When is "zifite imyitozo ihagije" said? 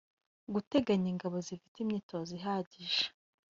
1.47-3.05